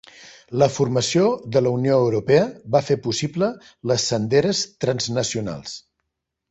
[0.61, 1.25] La formació
[1.57, 3.53] de la Unió Europea va fer possible
[3.93, 5.81] les senderes transnacionals.